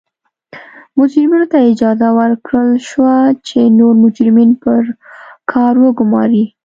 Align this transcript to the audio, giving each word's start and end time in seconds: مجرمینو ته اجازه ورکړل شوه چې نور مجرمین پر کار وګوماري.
مجرمینو 0.97 1.45
ته 1.51 1.57
اجازه 1.71 2.07
ورکړل 2.19 2.69
شوه 2.89 3.15
چې 3.47 3.59
نور 3.79 3.93
مجرمین 4.03 4.51
پر 4.61 4.81
کار 5.51 5.73
وګوماري. 5.81 6.45